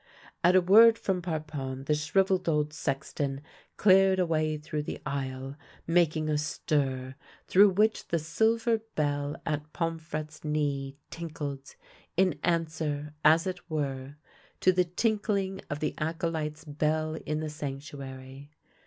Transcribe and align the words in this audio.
At 0.43 0.55
a 0.55 0.61
word 0.61 0.97
from 0.97 1.21
Parpon 1.21 1.83
the 1.85 1.93
shrivelled 1.93 2.49
old 2.49 2.73
sexton 2.73 3.39
cleared 3.77 4.17
a 4.17 4.25
way 4.25 4.57
through 4.57 4.81
the 4.81 4.99
aisle, 5.05 5.57
making 5.85 6.27
a 6.27 6.39
stir, 6.39 7.13
through 7.45 7.69
which 7.69 8.07
the 8.07 8.17
silver 8.17 8.79
bell 8.95 9.39
at 9.45 9.73
Pomfrette's 9.73 10.43
knee 10.43 10.97
tinkled, 11.11 11.75
in 12.17 12.29
THE 12.31 12.35
LITTLE 12.35 12.41
BELL 12.41 12.41
OF 12.43 12.45
HONOUR 12.45 12.89
119 12.89 13.09
answer, 13.13 13.15
as 13.23 13.45
it 13.45 13.69
were, 13.69 14.15
to 14.61 14.71
the 14.71 14.85
tinkling 14.85 15.61
of 15.69 15.79
the 15.81 15.93
acolyte's 15.99 16.65
bell 16.65 17.13
in 17.27 17.39
the 17.41 17.49
sanctuary. 17.51 18.49